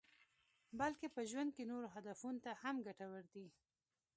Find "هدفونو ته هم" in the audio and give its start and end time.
1.95-2.75